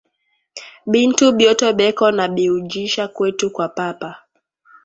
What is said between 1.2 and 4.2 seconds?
byote beko na biujisha kwetu kwa papa